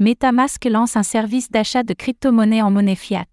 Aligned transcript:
MetaMask 0.00 0.64
lance 0.66 0.96
un 0.96 1.02
service 1.02 1.50
d'achat 1.50 1.82
de 1.82 1.92
crypto-monnaies 1.92 2.62
en 2.62 2.70
monnaie 2.70 2.94
fiat. 2.94 3.26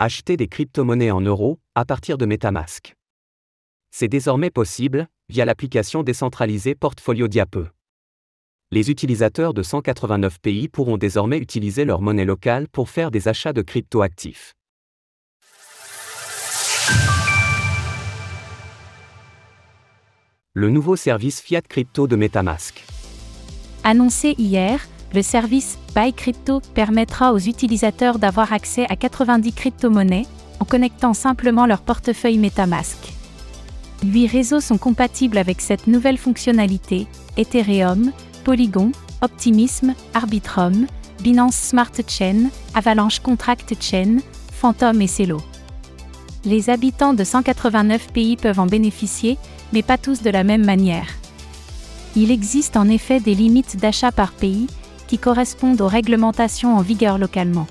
Acheter 0.00 0.36
des 0.36 0.48
crypto-monnaies 0.48 1.12
en 1.12 1.20
euros 1.20 1.60
à 1.76 1.84
partir 1.84 2.18
de 2.18 2.26
MetaMask. 2.26 2.96
C'est 3.92 4.08
désormais 4.08 4.50
possible 4.50 5.06
via 5.28 5.44
l'application 5.44 6.02
décentralisée 6.02 6.74
Portfolio 6.74 7.28
Diape. 7.28 7.70
Les 8.72 8.90
utilisateurs 8.90 9.54
de 9.54 9.62
189 9.62 10.40
pays 10.40 10.68
pourront 10.68 10.96
désormais 10.96 11.38
utiliser 11.38 11.84
leur 11.84 12.00
monnaie 12.00 12.24
locale 12.24 12.66
pour 12.66 12.90
faire 12.90 13.12
des 13.12 13.28
achats 13.28 13.52
de 13.52 13.62
crypto-actifs. 13.62 14.54
Le 20.52 20.68
nouveau 20.68 20.96
service 20.96 21.40
Fiat 21.40 21.62
Crypto 21.62 22.08
de 22.08 22.16
MetaMask. 22.16 22.84
Annoncé 23.84 24.34
hier, 24.36 24.80
le 25.14 25.22
service 25.22 25.78
Buy 25.94 26.12
Crypto 26.12 26.60
permettra 26.74 27.32
aux 27.32 27.38
utilisateurs 27.38 28.18
d'avoir 28.18 28.52
accès 28.52 28.84
à 28.88 28.96
90 28.96 29.52
crypto-monnaies 29.52 30.26
en 30.58 30.64
connectant 30.64 31.14
simplement 31.14 31.66
leur 31.66 31.82
portefeuille 31.82 32.38
MetaMask. 32.38 32.98
Huit 34.04 34.26
réseaux 34.26 34.60
sont 34.60 34.76
compatibles 34.76 35.38
avec 35.38 35.60
cette 35.60 35.86
nouvelle 35.86 36.18
fonctionnalité 36.18 37.06
Ethereum, 37.36 38.10
Polygon, 38.42 38.90
Optimism, 39.22 39.94
Arbitrum, 40.14 40.86
Binance 41.22 41.56
Smart 41.56 41.92
Chain, 42.08 42.50
Avalanche 42.74 43.20
Contract 43.20 43.72
Chain, 43.80 44.16
Phantom 44.52 45.00
et 45.00 45.06
Celo. 45.06 45.40
Les 46.44 46.70
habitants 46.70 47.14
de 47.14 47.24
189 47.24 48.08
pays 48.12 48.36
peuvent 48.36 48.60
en 48.60 48.66
bénéficier, 48.66 49.38
mais 49.72 49.82
pas 49.82 49.96
tous 49.96 50.22
de 50.22 50.30
la 50.30 50.42
même 50.42 50.64
manière. 50.64 51.06
Il 52.16 52.30
existe 52.30 52.76
en 52.76 52.88
effet 52.88 53.20
des 53.20 53.34
limites 53.34 53.76
d'achat 53.76 54.12
par 54.12 54.32
pays, 54.32 54.66
qui 55.06 55.18
correspondent 55.18 55.80
aux 55.80 55.88
réglementations 55.88 56.76
en 56.76 56.80
vigueur 56.80 57.18
localement. 57.18 57.66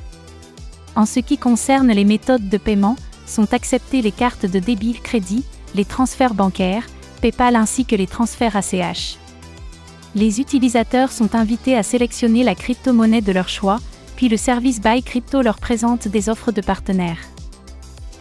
En 0.96 1.05
ce 1.05 1.20
qui 1.20 1.38
concerne 1.38 1.91
les 1.91 2.05
méthodes 2.05 2.49
de 2.49 2.57
paiement, 2.57 2.96
sont 3.26 3.54
acceptées 3.54 4.02
les 4.02 4.12
cartes 4.12 4.46
de 4.46 4.60
débit 4.60 4.94
crédit, 4.94 5.44
les 5.76 5.85
transferts 5.85 6.34
bancaires, 6.34 6.85
PayPal 7.22 7.55
ainsi 7.55 7.85
que 7.85 7.96
les 7.96 8.07
transferts 8.07 8.55
ACH. 8.55 9.18
Les 10.16 10.40
utilisateurs 10.40 11.12
sont 11.12 11.35
invités 11.35 11.76
à 11.76 11.84
sélectionner 11.84 12.44
la 12.44 12.54
crypto-monnaie 12.54 13.22
de 13.22 13.32
leur 13.32 13.50
choix, 13.50 13.79
puis 14.16 14.29
le 14.29 14.38
service 14.38 14.79
Buy 14.79 15.02
Crypto 15.02 15.41
leur 15.41 15.57
présente 15.57 16.07
des 16.07 16.29
offres 16.29 16.52
de 16.52 16.62
partenaires. 16.62 17.18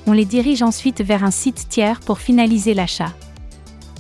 On 0.06 0.12
les 0.12 0.25
dirige 0.25 0.62
ensuite 0.62 1.03
vers 1.03 1.23
un 1.23 1.31
site 1.31 1.69
tiers 1.69 2.01
pour 2.01 2.19
finaliser 2.19 2.75
l'achat. 2.75 3.12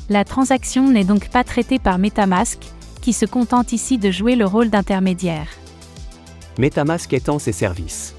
La 0.08 0.24
transaction 0.24 0.88
n'est 0.88 1.04
donc 1.04 1.28
pas 1.28 1.44
traitée 1.44 1.78
par 1.78 1.98
MetaMask, 1.98 2.58
qui 3.02 3.12
se 3.12 3.26
contente 3.26 3.72
ici 3.72 3.98
de 3.98 4.10
jouer 4.10 4.36
le 4.36 4.46
rôle 4.46 4.70
d'intermédiaire. 4.70 5.48
MetaMask 6.58 7.12
étend 7.12 7.38
ses 7.38 7.52
services. 7.52 8.14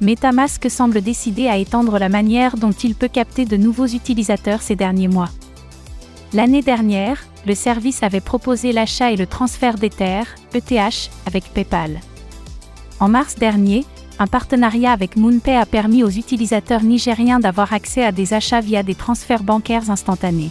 MetaMask 0.00 0.68
semble 0.68 1.00
décidé 1.00 1.46
à 1.46 1.58
étendre 1.58 1.98
la 1.98 2.08
manière 2.08 2.56
dont 2.56 2.72
il 2.72 2.96
peut 2.96 3.08
capter 3.08 3.44
de 3.44 3.56
nouveaux 3.56 3.86
utilisateurs 3.86 4.62
ces 4.62 4.74
derniers 4.74 5.06
mois. 5.06 5.28
L'année 6.32 6.62
dernière, 6.62 7.22
le 7.46 7.54
service 7.54 8.02
avait 8.02 8.20
proposé 8.20 8.72
l'achat 8.72 9.12
et 9.12 9.16
le 9.16 9.26
transfert 9.26 9.74
d'Ether, 9.74 10.22
ETH, 10.54 11.10
avec 11.26 11.44
PayPal. 11.52 12.00
En 12.98 13.08
mars 13.08 13.36
dernier, 13.36 13.84
un 14.18 14.26
partenariat 14.26 14.92
avec 14.92 15.16
MoonPay 15.16 15.56
a 15.56 15.66
permis 15.66 16.02
aux 16.02 16.10
utilisateurs 16.10 16.82
nigériens 16.82 17.40
d'avoir 17.40 17.72
accès 17.72 18.04
à 18.04 18.12
des 18.12 18.34
achats 18.34 18.60
via 18.60 18.82
des 18.82 18.94
transferts 18.94 19.42
bancaires 19.42 19.90
instantanés 19.90 20.50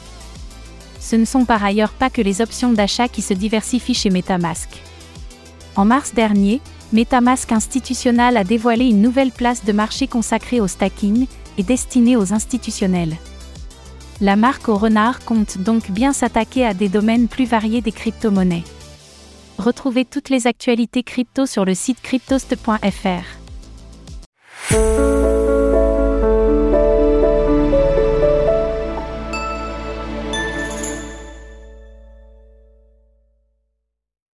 ce 1.02 1.18
ne 1.18 1.26
sont 1.26 1.44
par 1.44 1.66
ailleurs 1.66 1.92
pas 1.92 2.10
que 2.10 2.22
les 2.22 2.42
options 2.42 2.72
d'achat 2.72 3.10
qui 3.10 3.22
se 3.22 3.34
diversifient 3.34 3.96
chez 3.96 4.10
Metamask. 4.10 4.70
En 5.76 5.84
mars 5.84 6.14
dernier, 6.14 6.62
Metamask 6.94 7.52
Institutional 7.52 8.38
a 8.38 8.44
dévoilé 8.44 8.86
une 8.86 9.02
nouvelle 9.02 9.32
place 9.32 9.66
de 9.66 9.72
marché 9.72 10.08
consacrée 10.08 10.62
au 10.62 10.68
stacking 10.68 11.28
et 11.58 11.64
destinée 11.64 12.16
aux 12.16 12.34
institutionnels. 12.34 13.16
La 14.20 14.36
marque 14.36 14.70
au 14.70 14.78
renard 14.78 15.26
compte 15.26 15.58
donc 15.58 15.90
bien 15.90 16.14
s'attaquer 16.14 16.66
à 16.66 16.74
des 16.74 16.90
domaines 16.90 17.28
plus 17.28 17.46
variés 17.46 17.82
des 17.82 17.92
crypto-monnaies. 17.92 18.64
Retrouvez 19.58 20.06
toutes 20.06 20.30
les 20.30 20.48
actualités 20.48 21.04
crypto 21.04 21.46
sur 21.46 21.66
le 21.66 21.74
site 21.74 22.02
cryptost.fr. 22.02 23.42